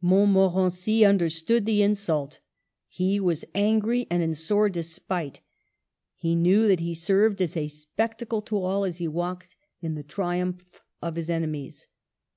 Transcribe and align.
Montmorency 0.00 1.04
under 1.04 1.28
stood 1.28 1.66
the 1.66 1.82
insult. 1.82 2.38
He 2.86 3.18
was 3.18 3.44
angry 3.56 4.06
and 4.08 4.22
in 4.22 4.36
sore 4.36 4.68
despite; 4.68 5.40
he 6.14 6.36
knew 6.36 6.68
that 6.68 6.78
he 6.78 6.94
served 6.94 7.42
as 7.42 7.56
a 7.56 7.66
spectacle 7.66 8.40
to 8.42 8.58
all 8.62 8.84
as 8.84 8.98
he 8.98 9.08
walked 9.08 9.56
in 9.80 9.96
the 9.96 10.04
triumph 10.04 10.64
of 11.02 11.16
his 11.16 11.28
ene 11.28 11.50
mies. 11.52 11.86